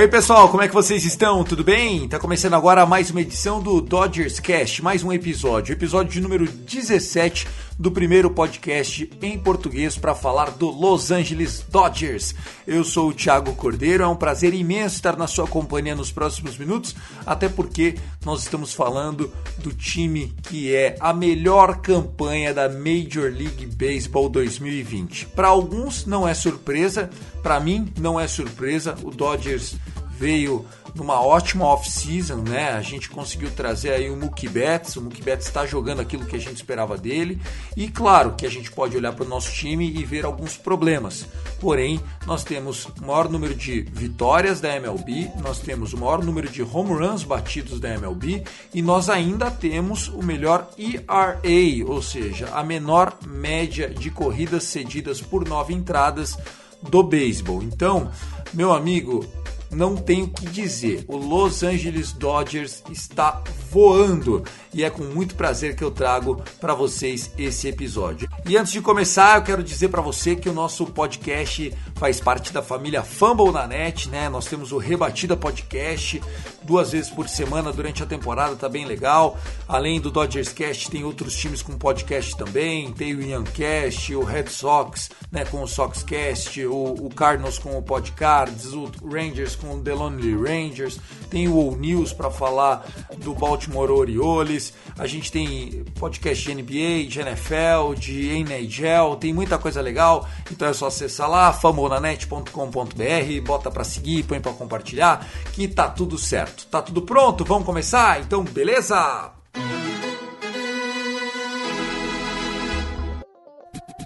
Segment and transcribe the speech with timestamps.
[0.00, 1.44] Aí pessoal, como é que vocês estão?
[1.44, 2.08] Tudo bem?
[2.08, 6.46] Tá começando agora mais uma edição do Dodgers Cast, mais um episódio, episódio de número
[6.46, 7.46] 17
[7.80, 12.34] do primeiro podcast em português para falar do Los Angeles Dodgers.
[12.66, 16.58] Eu sou o Thiago Cordeiro, é um prazer imenso estar na sua companhia nos próximos
[16.58, 23.32] minutos, até porque nós estamos falando do time que é a melhor campanha da Major
[23.32, 25.28] League Baseball 2020.
[25.28, 27.08] Para alguns não é surpresa,
[27.42, 29.76] para mim não é surpresa, o Dodgers
[30.20, 32.72] veio numa ótima off-season, né?
[32.72, 36.36] A gente conseguiu trazer aí o Mookie Betts, o Mookie Betts está jogando aquilo que
[36.36, 37.40] a gente esperava dele,
[37.74, 41.24] e claro que a gente pode olhar para o nosso time e ver alguns problemas.
[41.58, 46.50] Porém, nós temos o maior número de vitórias da MLB, nós temos o maior número
[46.50, 52.50] de home runs batidos da MLB e nós ainda temos o melhor ERA, ou seja,
[52.52, 56.36] a menor média de corridas cedidas por nove entradas
[56.82, 57.62] do beisebol.
[57.62, 58.10] Então,
[58.52, 59.24] meu amigo,
[59.70, 61.04] não tenho o que dizer.
[61.08, 64.42] O Los Angeles Dodgers está voando
[64.74, 68.28] e é com muito prazer que eu trago para vocês esse episódio.
[68.44, 72.52] E antes de começar, eu quero dizer para você que o nosso podcast faz parte
[72.52, 74.28] da família Fumble na Net, né?
[74.28, 76.20] Nós temos o Rebatida Podcast
[76.62, 79.38] duas vezes por semana durante a temporada, tá bem legal.
[79.68, 84.48] Além do Dodgers Cast, tem outros times com podcast também, tem o Yancast, o Red
[84.48, 89.80] Sox, né, com o Soxcast, o, o Cardinals com o Podcards, o Rangers com o
[89.80, 90.98] The Lonely Rangers,
[91.28, 92.86] tem o All News para falar
[93.18, 99.58] do Baltimore Orioles, a gente tem podcast de NBA, de NFL, de NHL, tem muita
[99.58, 105.68] coisa legal, então é só acessar lá, famonanet.com.br, bota para seguir, põe para compartilhar, que
[105.68, 106.66] tá tudo certo.
[106.66, 107.44] Tá tudo pronto?
[107.44, 108.20] Vamos começar?
[108.20, 109.32] Então, beleza?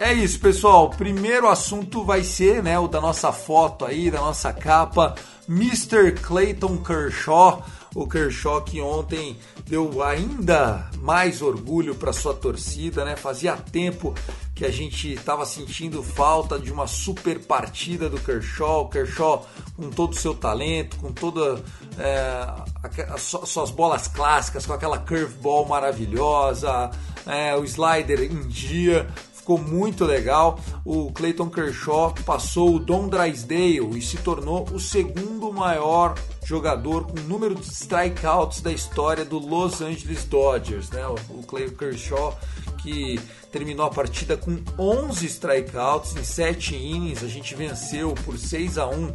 [0.01, 0.91] É isso, pessoal.
[0.91, 5.15] Primeiro assunto vai ser, né, o da nossa foto aí, da nossa capa,
[5.49, 6.13] Mr.
[6.13, 7.65] Clayton Kershaw.
[7.95, 13.15] O Kershaw que ontem deu ainda mais orgulho para sua torcida, né?
[13.17, 14.15] Fazia tempo
[14.55, 18.89] que a gente estava sentindo falta de uma super partida do Kershaw.
[18.89, 19.47] Kershaw
[19.77, 21.61] com todo o seu talento, com todas
[21.99, 22.47] é,
[23.09, 26.91] as suas bolas clássicas, com aquela curveball maravilhosa,
[27.27, 29.09] é, o slider em dia
[29.45, 30.59] ficou muito legal.
[30.87, 37.21] O Clayton Kershaw passou o Don Drysdale e se tornou o segundo maior jogador com
[37.21, 41.07] número de strikeouts da história do Los Angeles Dodgers, né?
[41.07, 42.39] O Clayton Kershaw
[42.79, 43.21] que
[43.53, 48.87] terminou a partida com 11 strikeouts em 7 innings, a gente venceu por 6 a
[48.87, 49.13] 1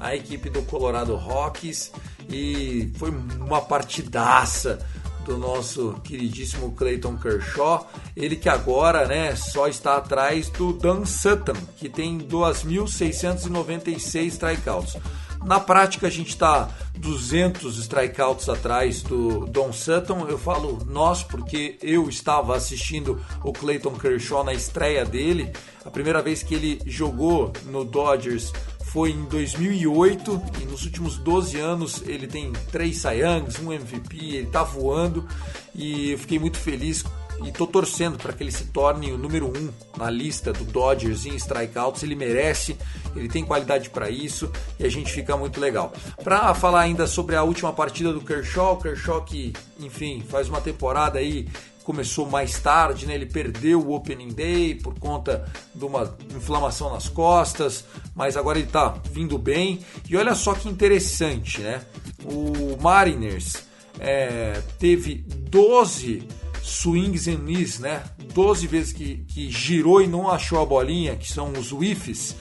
[0.00, 1.92] a equipe do Colorado Rockies
[2.28, 4.78] e foi uma partidaça
[5.24, 11.54] do nosso queridíssimo Clayton Kershaw, ele que agora, né, só está atrás do Dan Sutton,
[11.76, 14.96] que tem 2.696 strikeouts.
[15.44, 20.26] Na prática a gente está 200 strikeouts atrás do Don Sutton.
[20.28, 25.52] Eu falo nós porque eu estava assistindo o Clayton Kershaw na estreia dele.
[25.84, 28.52] A primeira vez que ele jogou no Dodgers
[28.92, 34.36] foi em 2008 e nos últimos 12 anos ele tem três Cy Youngs, um MVP,
[34.36, 35.26] ele tá voando
[35.74, 37.02] e eu fiquei muito feliz
[37.42, 41.26] e tô torcendo para que ele se torne o número um na lista do Dodgers
[41.26, 42.02] em strikeouts.
[42.02, 42.76] Ele merece,
[43.16, 45.92] ele tem qualidade para isso e a gente fica muito legal.
[46.22, 51.18] Para falar ainda sobre a última partida do Kershaw, Kershaw que, enfim, faz uma temporada
[51.18, 51.48] aí
[51.82, 53.14] começou mais tarde, né?
[53.14, 57.84] Ele perdeu o Opening Day por conta de uma inflamação nas costas,
[58.14, 59.80] mas agora ele tá vindo bem.
[60.08, 61.82] E olha só que interessante, né?
[62.24, 63.64] O Mariners
[63.98, 66.26] é, teve 12
[66.62, 68.02] swings and miss, né?
[68.32, 72.36] 12 vezes que, que girou e não achou a bolinha, que são os whiffs.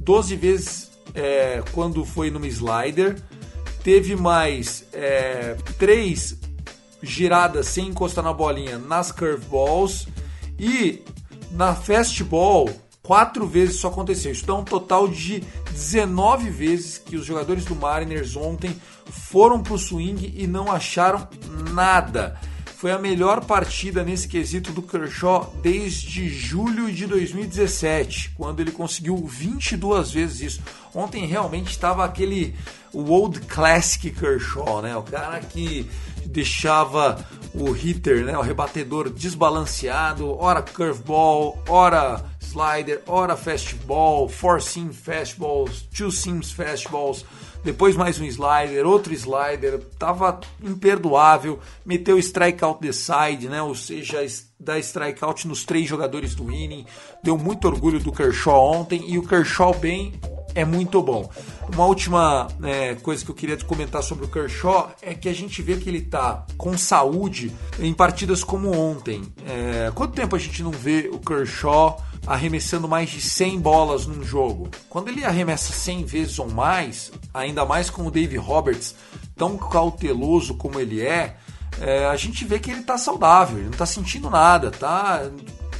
[0.00, 3.20] 12 vezes é, quando foi numa slider.
[3.82, 6.38] Teve mais é, 3
[7.04, 10.06] giradas sem encostar na bolinha nas curveballs.
[10.58, 11.02] E
[11.50, 12.68] na fastball,
[13.02, 14.32] quatro vezes isso aconteceu.
[14.32, 15.40] Isso dá um total de
[15.70, 18.74] 19 vezes que os jogadores do Mariners ontem
[19.06, 21.28] foram para o swing e não acharam
[21.72, 22.38] nada.
[22.84, 29.16] Foi a melhor partida nesse quesito do Kershaw desde julho de 2017, quando ele conseguiu
[29.26, 30.62] 22 vezes isso.
[30.94, 32.54] Ontem realmente estava aquele
[32.92, 34.94] Old Classic Kershaw, né?
[34.94, 35.88] O cara que
[36.26, 44.92] deixava o hitter, né, o rebatedor desbalanceado, ora curveball, ora slider, ora fastball, four seam
[44.92, 47.24] fastballs, two seams fastballs,
[47.64, 54.18] depois mais um slider, outro slider, tava imperdoável, meteu strikeout the side, né, ou seja,
[54.60, 56.84] dá strikeout nos três jogadores do inning,
[57.22, 59.04] deu muito orgulho do Kershaw ontem.
[59.08, 60.12] E o Kershaw bem
[60.54, 61.28] é muito bom.
[61.72, 65.60] Uma última é, coisa que eu queria comentar sobre o Kershaw é que a gente
[65.62, 69.22] vê que ele está com saúde em partidas como ontem.
[69.46, 74.22] É, quanto tempo a gente não vê o Kershaw arremessando mais de 100 bolas num
[74.22, 74.68] jogo?
[74.88, 78.94] Quando ele arremessa 100 vezes ou mais, ainda mais com o Dave Roberts
[79.36, 81.36] tão cauteloso como ele é,
[81.80, 85.30] é a gente vê que ele está saudável, ele não está sentindo nada, tá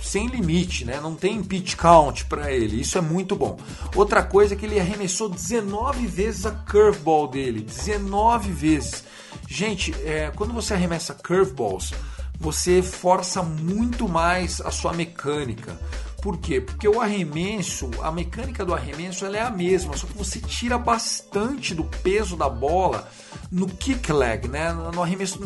[0.04, 1.00] sem limite, né?
[1.00, 2.80] Não tem pitch count para ele.
[2.80, 3.58] Isso é muito bom.
[3.96, 9.02] Outra coisa é que ele arremessou 19 vezes a curveball dele, 19 vezes.
[9.48, 11.92] Gente, é, quando você arremessa curveballs,
[12.38, 15.78] você força muito mais a sua mecânica.
[16.24, 16.58] Por quê?
[16.58, 20.78] Porque o arremesso, a mecânica do arremesso ela é a mesma, só que você tira
[20.78, 23.06] bastante do peso da bola
[23.52, 24.72] no kick leg, né?
[24.72, 25.38] no arremesso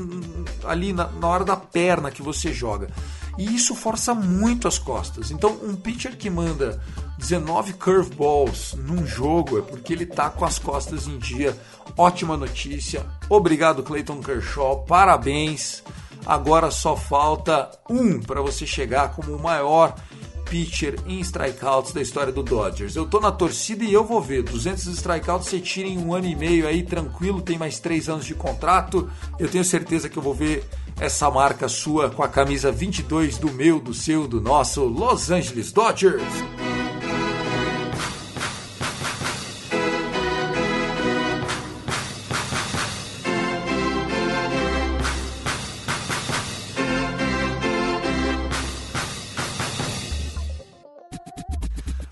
[0.63, 2.89] ali na, na hora da perna que você joga.
[3.37, 5.33] E isso força muito as costas.
[5.33, 6.81] Então, um pitcher que manda
[7.19, 11.59] 19 curveballs num jogo é porque ele tá com as costas em dia.
[11.97, 13.05] Ótima notícia.
[13.29, 14.85] Obrigado, Clayton Kershaw.
[14.85, 15.83] Parabéns.
[16.25, 19.97] Agora só falta um para você chegar como o maior
[20.49, 22.97] pitcher em strikeouts da história do Dodgers.
[22.97, 24.43] Eu tô na torcida e eu vou ver.
[24.43, 28.25] 200 strikeouts você tira em um ano e meio aí, tranquilo, tem mais três anos
[28.25, 29.11] de contrato.
[29.39, 30.65] Eu tenho certeza que eu vou ver
[31.01, 35.73] essa marca sua com a camisa 22 do meu, do seu, do nosso Los Angeles
[35.73, 36.23] Dodgers.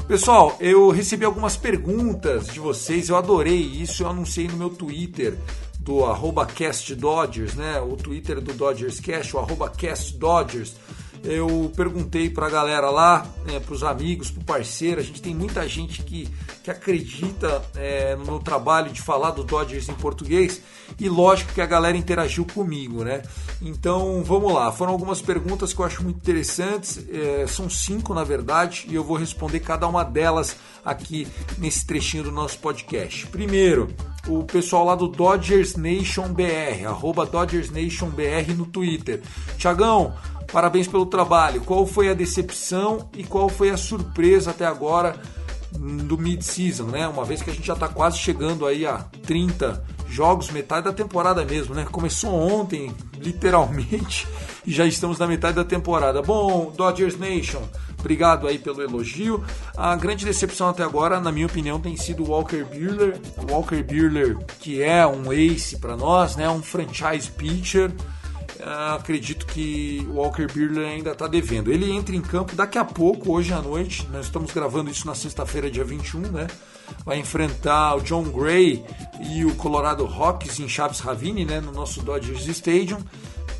[0.09, 5.37] Pessoal, eu recebi algumas perguntas de vocês, eu adorei isso, eu anunciei no meu Twitter
[5.81, 7.81] do arroba Cast Dodgers, né?
[7.81, 10.77] O Twitter do Dodgers Cast, o arroba Cast Dodgers.
[11.27, 15.21] Eu perguntei para a galera lá, né, para os amigos, para o parceiro, a gente
[15.21, 16.29] tem muita gente que,
[16.63, 20.63] que acredita é, no meu trabalho de falar do Dodgers em português
[21.01, 23.23] e lógico que a galera interagiu comigo, né?
[23.61, 28.23] Então vamos lá, foram algumas perguntas que eu acho muito interessantes, é, são cinco na
[28.23, 31.27] verdade, e eu vou responder cada uma delas aqui
[31.59, 33.27] nesse trechinho do nosso podcast.
[33.27, 33.93] Primeiro,
[34.29, 39.21] o pessoal lá do Dodgers Nation BR, arroba Dodgers Nation BR no Twitter.
[39.59, 40.15] Tiagão,
[40.53, 41.61] parabéns pelo trabalho.
[41.63, 45.17] Qual foi a decepção e qual foi a surpresa até agora
[45.79, 47.07] do mid-season, né?
[47.07, 50.93] Uma vez que a gente já está quase chegando aí a 30 jogos, metade da
[50.93, 51.87] temporada mesmo, né?
[51.91, 54.27] Começou ontem, literalmente,
[54.67, 56.23] e já estamos na metade da temporada.
[56.23, 57.63] Bom, Dodgers Nation,
[57.99, 59.45] obrigado aí pelo elogio.
[59.77, 63.21] A grande decepção até agora, na minha opinião, tem sido o Walker Buehler.
[63.51, 66.49] Walker Buehler, que é um ace para nós, né?
[66.49, 67.93] Um franchise pitcher.
[68.61, 71.71] Uh, acredito que o Walker Buehler ainda está devendo.
[71.71, 74.07] Ele entra em campo daqui a pouco, hoje à noite.
[74.11, 76.47] Nós estamos gravando isso na sexta-feira, dia 21, né?
[77.05, 78.85] Vai enfrentar o John Gray
[79.21, 81.61] e o Colorado Rockies em Chaves Ravine, né?
[81.61, 82.99] No nosso Dodgers Stadium.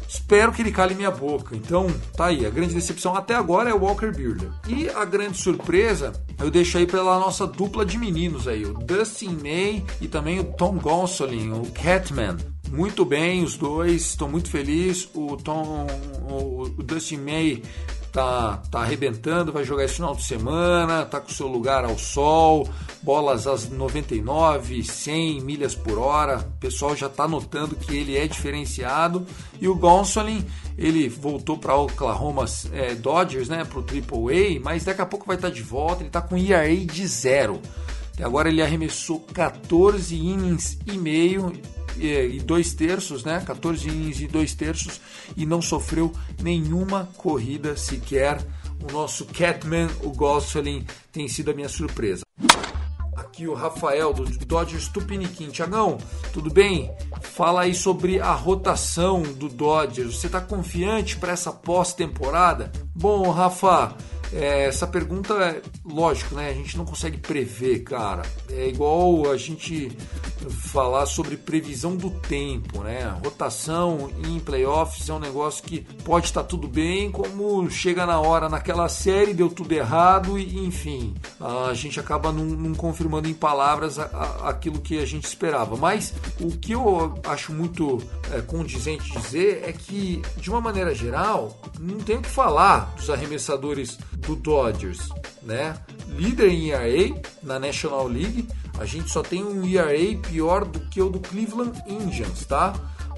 [0.09, 1.57] Espero que ele cale minha boca.
[1.57, 2.47] Então, tá aí.
[2.47, 4.51] A grande decepção até agora é o Walker Buehler.
[4.69, 9.39] E a grande surpresa, eu deixo aí pela nossa dupla de meninos aí, o Dustin
[9.43, 12.37] May e também o Tom Gonsolin, o Catman
[12.77, 15.09] muito bem os dois, estou muito feliz.
[15.15, 15.87] O Tom,
[16.29, 17.63] o, Dustin May
[18.13, 22.69] tá, tá arrebentando, vai jogar esse final de semana, tá com seu lugar ao sol,
[23.03, 26.39] bolas às 99, 100 milhas por hora.
[26.39, 29.27] O pessoal já tá notando que ele é diferenciado.
[29.59, 30.45] E o Gonsolin,
[30.77, 35.49] ele voltou para Oklahoma é, Dodgers, né, pro AAA, mas daqui a pouco vai estar
[35.49, 36.03] tá de volta.
[36.03, 37.59] Ele tá com ERA de zero.
[38.23, 41.53] Agora ele arremessou 14 innings e meio
[41.99, 43.43] e dois terços, né?
[43.47, 45.01] 14 innings e dois terços
[45.37, 46.13] e não sofreu
[46.43, 48.45] nenhuma corrida sequer.
[48.89, 52.23] O nosso Catman, o Gosselin, tem sido a minha surpresa.
[53.17, 55.49] Aqui o Rafael do Dodgers Tupiniquim.
[55.49, 55.99] Tiagão,
[56.33, 56.91] tudo bem?
[57.23, 60.17] Fala aí sobre a rotação do Dodgers.
[60.17, 62.71] Você está confiante para essa pós-temporada?
[62.95, 63.97] Bom, Rafa,
[64.33, 66.51] é, essa pergunta é lógico, né?
[66.51, 68.23] A gente não consegue prever, cara.
[68.51, 69.91] É igual a gente
[70.51, 73.17] falar sobre previsão do tempo, né?
[73.25, 78.49] Rotação em playoffs é um negócio que pode estar tudo bem, como chega na hora
[78.49, 83.99] naquela série deu tudo errado e enfim a gente acaba não, não confirmando em palavras
[83.99, 85.77] a, a, aquilo que a gente esperava.
[85.77, 88.03] Mas o que eu acho muito
[88.33, 93.11] é, condizente dizer é que de uma maneira geral não tem o que falar dos
[93.11, 95.09] arremessadores do Dodgers,
[95.43, 95.77] né?
[96.09, 101.01] Líder em ERA na National League, a gente só tem um ERA pior do que
[101.01, 102.75] o do Cleveland Indians, tá?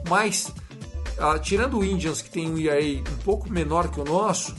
[0.09, 0.53] Mas
[1.19, 4.55] ah, tirando o Indians que tem um ERA um pouco menor que o nosso,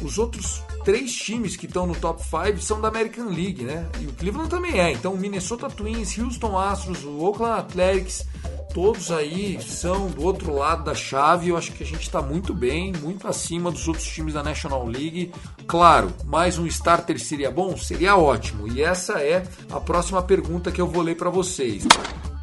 [0.00, 3.88] os outros três times que estão no top 5 são da American League, né?
[4.00, 4.92] E o Cleveland também é.
[4.92, 8.24] Então, Minnesota Twins, Houston Astros, o Oakland Athletics,
[8.76, 11.48] todos aí são do outro lado da chave.
[11.48, 14.86] Eu acho que a gente está muito bem, muito acima dos outros times da National
[14.86, 15.32] League.
[15.66, 17.74] Claro, mais um starter seria bom?
[17.78, 18.68] Seria ótimo.
[18.68, 21.84] E essa é a próxima pergunta que eu vou ler para vocês.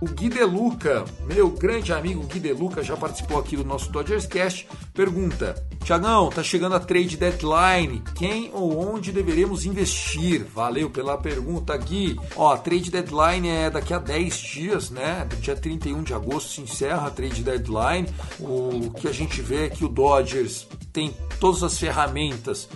[0.03, 4.67] O Gui Deluca, meu grande amigo Gui Deluca, já participou aqui do nosso Dodgers Cast,
[4.93, 8.03] pergunta: Tiagão, tá chegando a trade deadline.
[8.13, 10.43] Quem ou onde deveremos investir?
[10.53, 12.19] Valeu pela pergunta, Gui.
[12.36, 15.25] Ó, a trade deadline é daqui a 10 dias, né?
[15.39, 18.10] Dia 31 de agosto se encerra a trade deadline.
[18.41, 22.67] O que a gente vê é que o Dodgers tem todas as ferramentas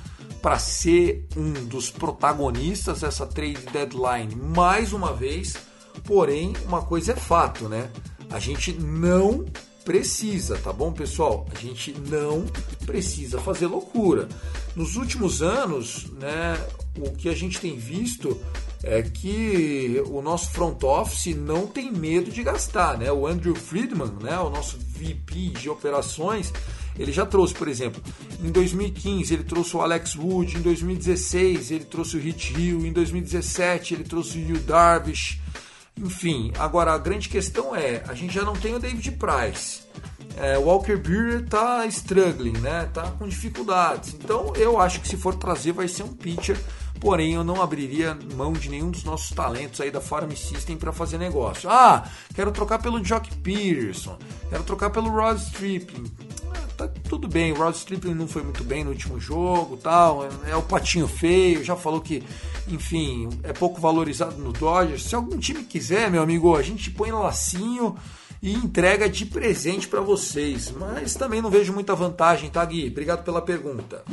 [0.41, 5.66] para ser um dos protagonistas dessa trade deadline mais uma vez
[6.07, 7.91] Porém, uma coisa é fato, né?
[8.31, 9.45] A gente não
[9.83, 11.45] precisa, tá bom, pessoal?
[11.53, 12.45] A gente não
[12.85, 14.29] precisa fazer loucura.
[14.73, 16.57] Nos últimos anos, né,
[16.97, 18.39] o que a gente tem visto
[18.83, 23.11] é que o nosso front office não tem medo de gastar, né?
[23.11, 26.53] O Andrew Friedman, né, o nosso VP de operações,
[26.97, 28.01] ele já trouxe, por exemplo,
[28.41, 32.93] em 2015 ele trouxe o Alex Wood, em 2016 ele trouxe o Hit Hill, em
[32.93, 35.39] 2017 ele trouxe o Yu Darvish,
[35.97, 39.81] enfim, agora a grande questão é, a gente já não tem o David Price.
[40.35, 42.87] É, Walker Buehler tá struggling, né?
[42.93, 44.13] Tá com dificuldades.
[44.13, 46.57] Então eu acho que se for trazer vai ser um pitcher,
[46.99, 50.91] porém eu não abriria mão de nenhum dos nossos talentos aí da Farm System para
[50.91, 51.69] fazer negócio.
[51.69, 54.17] Ah, quero trocar pelo Jock Peterson,
[54.49, 56.26] quero trocar pelo Rod Stripling
[57.09, 57.51] tudo bem.
[57.51, 60.27] O Rod Stripling não foi muito bem no último jogo, tal.
[60.47, 61.63] É o patinho feio.
[61.63, 62.23] Já falou que,
[62.67, 65.03] enfim, é pouco valorizado no Dodgers.
[65.03, 67.95] Se algum time quiser, meu amigo, a gente põe lacinho
[68.41, 70.71] e entrega de presente para vocês.
[70.71, 72.87] Mas também não vejo muita vantagem, tá, Gui?
[72.87, 74.03] Obrigado pela pergunta.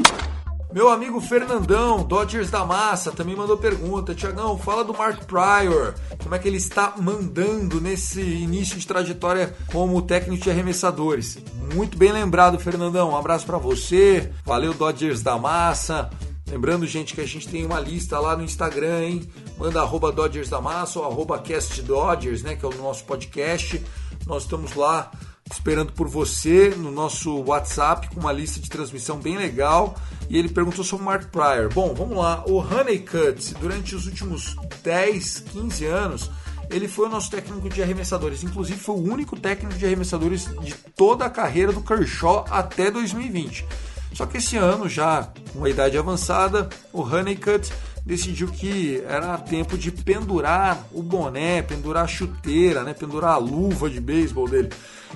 [0.74, 4.12] Meu amigo Fernandão, Dodgers da Massa, também mandou pergunta.
[4.12, 5.94] Tiagão, fala do Mark Pryor.
[6.20, 11.38] Como é que ele está mandando nesse início de trajetória como técnico de arremessadores?
[11.72, 13.10] Muito bem lembrado, Fernandão.
[13.10, 14.32] Um abraço para você.
[14.44, 16.10] Valeu, Dodgers da Massa.
[16.50, 19.30] Lembrando, gente, que a gente tem uma lista lá no Instagram, hein?
[19.56, 22.56] Manda arroba Dodgers da Massa ou arroba Cast Dodgers, né?
[22.56, 23.80] Que é o nosso podcast.
[24.26, 25.12] Nós estamos lá
[25.50, 29.94] esperando por você no nosso WhatsApp com uma lista de transmissão bem legal.
[30.28, 31.72] E ele perguntou sobre o Mark Pryor.
[31.72, 32.44] Bom, vamos lá.
[32.46, 36.30] O Honeycutt, durante os últimos 10, 15 anos,
[36.70, 38.42] ele foi o nosso técnico de arremessadores.
[38.42, 43.66] Inclusive, foi o único técnico de arremessadores de toda a carreira do Kershaw até 2020.
[44.14, 47.72] Só que esse ano, já com a idade avançada, o Honeycutt
[48.04, 53.88] decidiu que era tempo de pendurar o boné, pendurar a chuteira, né, pendurar a luva
[53.88, 54.70] de beisebol dele.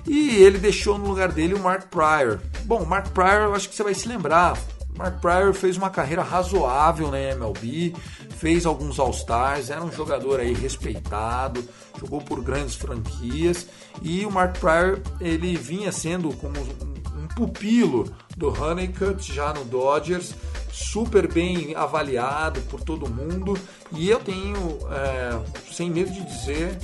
[0.06, 2.40] E ele deixou no lugar dele o Mark Pryor.
[2.64, 4.56] Bom, Mark Pryor, eu acho que você vai se lembrar.
[4.96, 7.94] Mark Pryor fez uma carreira razoável na MLB,
[8.36, 11.62] fez alguns All-Stars, era um jogador aí respeitado,
[12.00, 13.66] jogou por grandes franquias
[14.02, 16.54] e o Mark Pryor ele vinha sendo como
[17.34, 20.34] pupilo do Honeycutt já no Dodgers,
[20.72, 23.58] super bem avaliado por todo mundo
[23.92, 25.38] e eu tenho, é,
[25.72, 26.78] sem medo de dizer,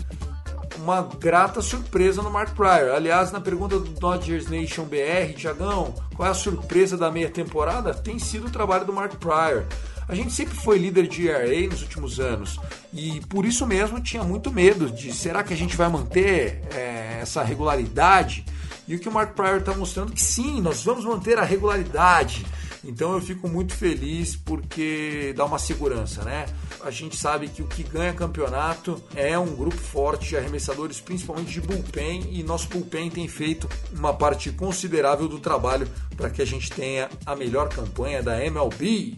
[0.79, 2.95] uma grata surpresa no Mark Pryor.
[2.95, 7.95] Aliás, na pergunta do Dodgers Nation BR, Tiagão, qual é a surpresa da meia temporada?
[7.95, 9.65] Tem sido o trabalho do Mark Pryor.
[10.07, 12.61] A gente sempre foi líder de ERA nos últimos anos
[12.93, 17.21] e por isso mesmo tinha muito medo de será que a gente vai manter é,
[17.23, 18.45] essa regularidade?
[18.87, 22.45] E o que o Mark Pryor está mostrando que sim, nós vamos manter a regularidade.
[22.87, 26.45] Então eu fico muito feliz porque dá uma segurança, né?
[26.83, 31.51] A gente sabe que o que ganha campeonato é um grupo forte de arremessadores, principalmente
[31.51, 36.45] de bullpen, e nosso bullpen tem feito uma parte considerável do trabalho para que a
[36.45, 39.17] gente tenha a melhor campanha da MLB.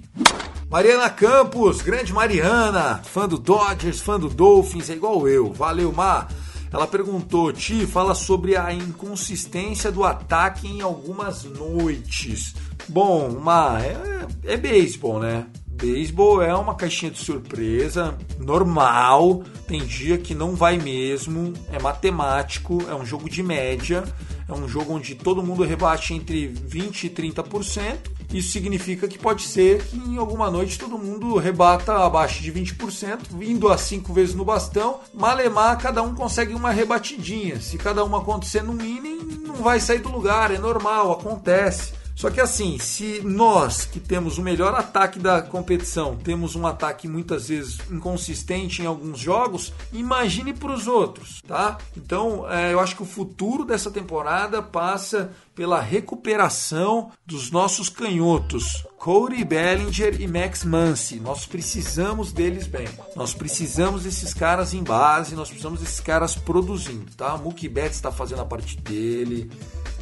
[0.70, 5.52] Mariana Campos, grande Mariana, fã do Dodgers, fã do Dolphins, é igual eu.
[5.52, 6.28] Valeu, Mar.
[6.72, 12.54] Ela perguntou, Ti, fala sobre a inconsistência do ataque em algumas noites.
[12.88, 15.46] Bom, uma é, é beisebol, né?
[15.66, 19.42] Beisebol é uma caixinha de surpresa, normal.
[19.66, 24.02] Tem dia que não vai mesmo, é matemático, é um jogo de média,
[24.48, 28.15] é um jogo onde todo mundo rebate entre 20 e 30%.
[28.32, 33.20] Isso significa que pode ser que em alguma noite todo mundo rebata abaixo de 20%,
[33.30, 35.00] vindo a cinco vezes no bastão.
[35.14, 37.60] Malemar, cada um consegue uma rebatidinha.
[37.60, 41.92] Se cada uma acontecer num inning, não vai sair do lugar, é normal, acontece.
[42.16, 47.06] Só que assim, se nós que temos o melhor ataque da competição, temos um ataque
[47.06, 51.76] muitas vezes inconsistente em alguns jogos, imagine para os outros, tá?
[51.94, 58.86] Então, é, eu acho que o futuro dessa temporada passa pela recuperação dos nossos canhotos,
[58.98, 61.18] Cody Bellinger e Max Muncy.
[61.18, 62.86] Nós precisamos deles bem.
[63.16, 67.38] Nós precisamos desses caras em base, nós precisamos desses caras produzindo, tá?
[67.38, 69.50] Mookie Betts está fazendo a parte dele.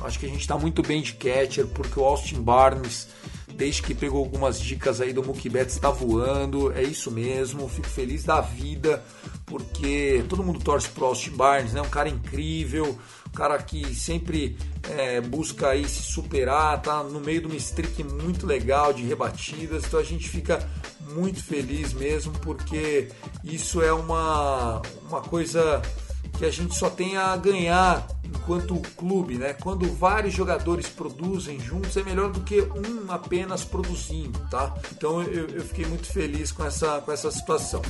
[0.01, 3.07] Acho que a gente está muito bem de catcher, porque o Austin Barnes,
[3.55, 6.73] desde que pegou algumas dicas aí do Mookie Betts, está voando.
[6.73, 7.69] É isso mesmo.
[7.69, 9.05] Fico feliz da vida,
[9.47, 11.81] porque todo mundo torce pro Austin Barnes, né?
[11.81, 12.99] Um cara incrível,
[13.35, 14.57] cara que sempre
[14.97, 19.85] é, busca aí se superar, tá no meio de uma streak muito legal de rebatidas.
[19.85, 20.67] Então a gente fica
[21.15, 23.09] muito feliz mesmo, porque
[23.43, 25.83] isso é uma, uma coisa
[26.39, 29.53] que a gente só tem a ganhar enquanto clube, né?
[29.55, 34.75] Quando vários jogadores produzem juntos, é melhor do que um apenas produzindo, tá?
[34.93, 37.81] Então eu, eu fiquei muito feliz com essa, com essa situação.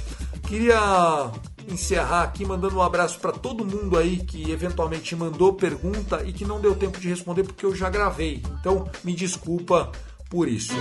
[0.46, 1.30] Queria
[1.68, 6.44] encerrar aqui mandando um abraço para todo mundo aí que eventualmente mandou pergunta e que
[6.44, 8.42] não deu tempo de responder porque eu já gravei.
[8.60, 9.90] Então me desculpa
[10.28, 10.74] por isso.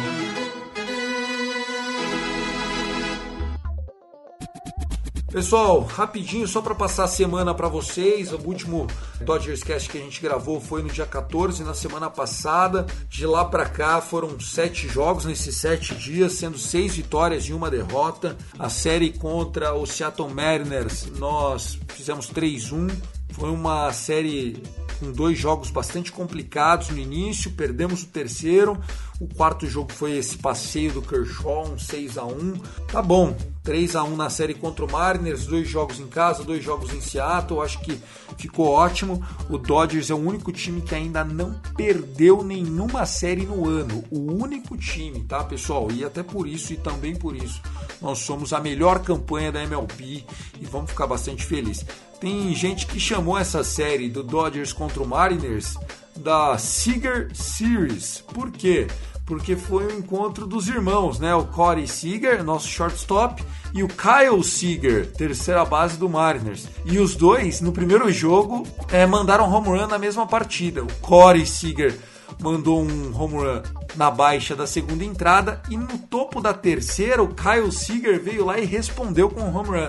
[5.34, 8.32] Pessoal, rapidinho só para passar a semana para vocês.
[8.32, 8.86] O último
[9.20, 12.86] Dodgers Cast que a gente gravou foi no dia 14, na semana passada.
[13.10, 17.72] De lá para cá foram sete jogos nesses sete dias, sendo seis vitórias e uma
[17.72, 18.38] derrota.
[18.60, 22.96] A série contra o Seattle Mariners nós fizemos 3-1.
[23.32, 24.62] Foi uma série
[25.00, 28.80] com dois jogos bastante complicados no início, perdemos o terceiro.
[29.24, 32.58] O quarto jogo foi esse passeio do Kershaw, um 6 a 1
[32.92, 33.34] Tá bom,
[33.64, 37.00] 3 a 1 na série contra o Mariners, dois jogos em casa, dois jogos em
[37.00, 37.62] Seattle.
[37.62, 37.98] Acho que
[38.38, 39.26] ficou ótimo.
[39.50, 44.04] O Dodgers é o único time que ainda não perdeu nenhuma série no ano.
[44.12, 45.90] O único time, tá, pessoal?
[45.90, 47.62] E até por isso e também por isso,
[48.02, 50.26] nós somos a melhor campanha da MLB
[50.60, 51.86] e vamos ficar bastante felizes.
[52.20, 55.78] Tem gente que chamou essa série do Dodgers contra o Mariners
[56.16, 58.24] da Seager Series.
[58.34, 58.88] Por quê?
[59.26, 61.34] Porque foi o encontro dos irmãos, né?
[61.34, 66.68] O Corey Seager, nosso shortstop, e o Kyle Seager, terceira base do Mariners.
[66.86, 70.84] E os dois, no primeiro jogo, é, mandaram home run na mesma partida.
[70.84, 71.98] O Corey Seager
[72.40, 73.62] mandou um home run
[73.96, 78.60] na baixa da segunda entrada e no topo da terceira o Kyle Seager veio lá
[78.60, 79.88] e respondeu com um home run.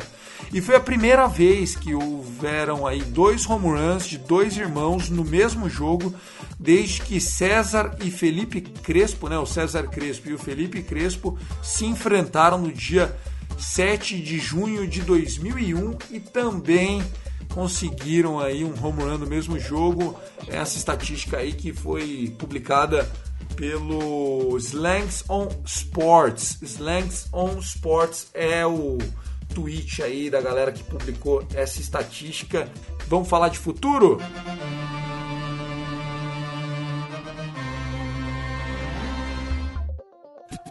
[0.54, 5.24] E foi a primeira vez que houveram aí dois home runs de dois irmãos no
[5.24, 6.14] mesmo jogo,
[6.60, 11.84] desde que César e Felipe Crespo, né, o César Crespo e o Felipe Crespo se
[11.84, 13.16] enfrentaram no dia
[13.58, 17.02] 7 de junho de 2001 e também
[17.52, 20.16] conseguiram aí um home run no mesmo jogo.
[20.46, 23.10] Essa estatística aí que foi publicada
[23.56, 26.62] pelo Slangs on Sports.
[26.62, 28.98] Slangs on Sports é o
[29.54, 32.68] tweet aí da galera que publicou essa estatística.
[33.06, 34.18] Vamos falar de futuro?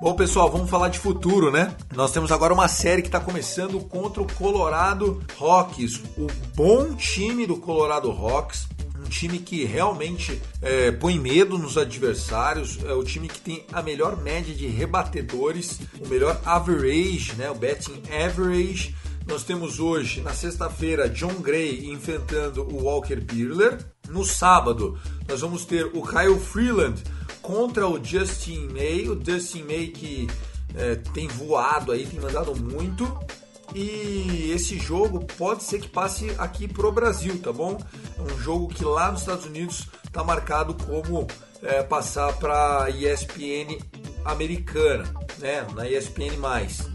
[0.01, 1.73] Bom, pessoal, vamos falar de futuro, né?
[1.95, 7.47] Nós temos agora uma série que está começando contra o Colorado Rocks, o bom time
[7.47, 8.67] do Colorado Rocks
[9.13, 14.21] time que realmente é, põe medo nos adversários, é o time que tem a melhor
[14.21, 18.95] média de rebatedores, o melhor average, né, o betting average.
[19.25, 23.77] Nós temos hoje, na sexta-feira, John Gray enfrentando o Walker Buehler.
[24.09, 27.01] No sábado, nós vamos ter o Kyle Freeland
[27.41, 29.07] contra o Justin May.
[29.07, 30.27] O Justin May que
[30.75, 33.07] é, tem voado aí, tem mandado muito.
[33.73, 37.77] E esse jogo pode ser que passe aqui pro Brasil, tá bom?
[38.17, 41.27] É um jogo que lá nos Estados Unidos está marcado como
[41.61, 43.79] é, passar para ESPN
[44.25, 45.05] americana,
[45.39, 46.33] né, na ESPN+.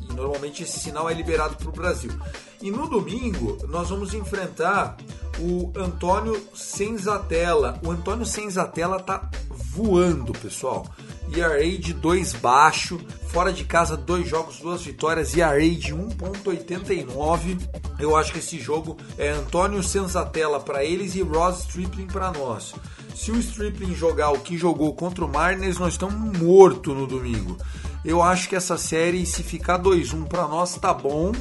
[0.09, 2.13] E normalmente esse sinal é liberado para o Brasil.
[2.61, 4.97] E no domingo nós vamos enfrentar
[5.39, 7.81] o Antônio Senzatella.
[7.85, 10.87] O Antônio Senzatella tá voando, pessoal.
[11.35, 17.59] ERA de 2 baixo, fora de casa, dois jogos, duas vitórias, ERA de 1.89.
[17.99, 22.75] Eu acho que esse jogo é Antônio Senzatella para eles e Ross Stripling para nós.
[23.15, 27.57] Se o Stripling jogar o que jogou contra o Mariners, nós estamos morto no domingo.
[28.05, 31.33] Eu acho que essa série, se ficar 2-1 para nós, tá bom.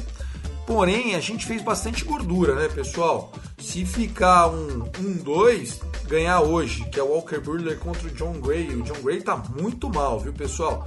[0.68, 3.32] Porém, a gente fez bastante gordura, né, pessoal?
[3.58, 8.74] Se ficar um 1-2, ganhar hoje, que é o Walker Buehler contra o John Gray.
[8.74, 10.86] O John Gray tá muito mal, viu, pessoal?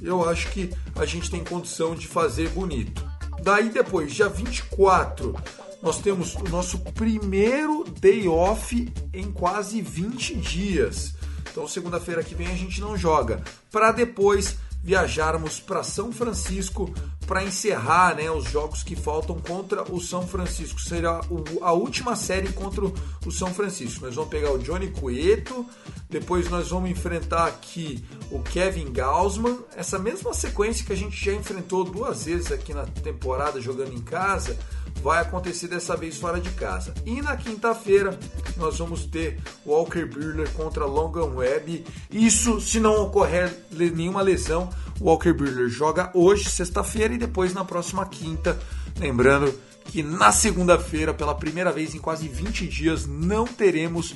[0.00, 3.06] Eu acho que a gente tem condição de fazer bonito.
[3.42, 5.36] Daí depois, dia 24,
[5.82, 11.14] nós temos o nosso primeiro day off em quase 20 dias.
[11.50, 13.42] Então, segunda-feira que vem a gente não joga.
[13.70, 14.56] Para depois
[14.90, 16.92] viajarmos para São Francisco
[17.24, 20.80] para encerrar né, os jogos que faltam contra o São Francisco.
[20.80, 21.20] Será
[21.60, 24.04] a última série contra o São Francisco.
[24.04, 25.64] Nós vamos pegar o Johnny Cueto,
[26.08, 31.32] depois nós vamos enfrentar aqui o Kevin Gaussman, essa mesma sequência que a gente já
[31.32, 34.58] enfrentou duas vezes aqui na temporada jogando em casa
[35.02, 36.94] vai acontecer dessa vez fora de casa.
[37.04, 38.18] E na quinta-feira
[38.56, 41.84] nós vamos ter Walker Buehler contra Logan Webb.
[42.10, 44.68] Isso se não ocorrer nenhuma lesão.
[45.00, 48.58] Walker Buehler joga hoje, sexta-feira, e depois na próxima quinta.
[48.98, 49.52] Lembrando
[49.84, 54.14] que na segunda-feira, pela primeira vez em quase 20 dias, não teremos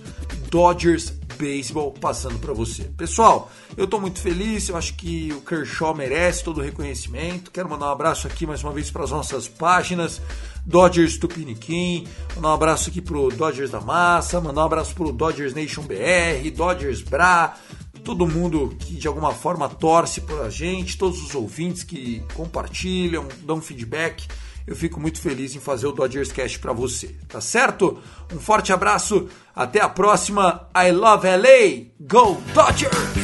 [0.50, 2.84] Dodgers Baseball passando para você.
[2.96, 7.50] Pessoal, eu estou muito feliz, eu acho que o Kershaw merece todo o reconhecimento.
[7.50, 10.20] Quero mandar um abraço aqui mais uma vez para as nossas páginas.
[10.66, 15.52] Dodgers Tupiniquim, mandar um abraço aqui pro Dodgers da Massa, mandar um abraço pro Dodgers
[15.52, 17.54] Nation BR, Dodgers Bra,
[18.02, 23.26] todo mundo que de alguma forma torce por a gente, todos os ouvintes que compartilham,
[23.42, 24.26] dão feedback.
[24.66, 27.98] Eu fico muito feliz em fazer o Dodgers Cast para você, tá certo?
[28.32, 30.68] Um forte abraço, até a próxima.
[30.76, 31.90] I love LA.
[32.00, 33.23] Go Dodgers!